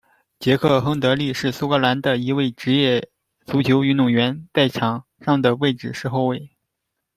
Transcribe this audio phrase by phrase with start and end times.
[0.39, 3.11] 杰克·亨德利是苏格兰的一位职业
[3.45, 6.49] 足球运动员，在场上的位置是后卫。